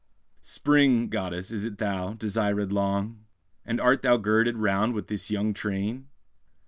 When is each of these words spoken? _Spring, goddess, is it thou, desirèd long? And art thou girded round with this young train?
_Spring, 0.43 1.09
goddess, 1.09 1.51
is 1.51 1.63
it 1.63 1.77
thou, 1.77 2.13
desirèd 2.13 2.71
long? 2.71 3.23
And 3.63 3.79
art 3.79 4.01
thou 4.01 4.17
girded 4.17 4.57
round 4.57 4.95
with 4.95 5.09
this 5.09 5.29
young 5.29 5.53
train? 5.53 6.07